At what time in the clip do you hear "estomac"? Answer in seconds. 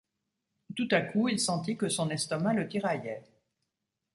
2.09-2.53